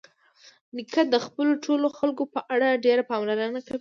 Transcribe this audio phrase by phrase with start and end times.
[0.75, 3.69] نیکه د خپلو ټولو خلکو په اړه ډېره پاملرنه کوي.